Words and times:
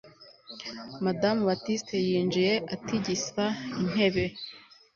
Madamu 1.05 1.41
Baptiste 1.49 1.95
yinjiye 2.07 2.53
atigisa 2.73 3.45
intebe 3.81 4.25